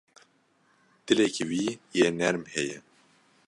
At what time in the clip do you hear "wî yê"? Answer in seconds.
1.49-2.09